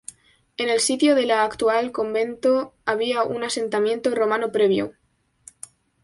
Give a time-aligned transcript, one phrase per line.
[0.57, 4.93] En el sitio de la actual convento había un asentamiento romano previo.